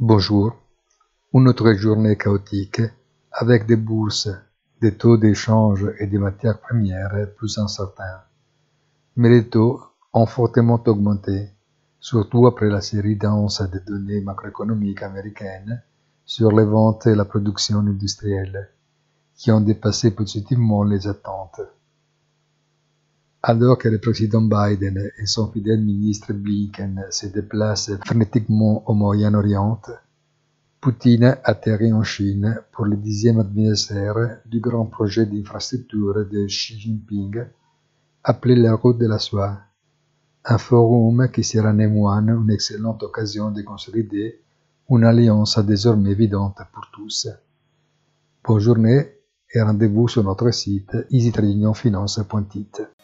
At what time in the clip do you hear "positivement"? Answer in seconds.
20.12-20.84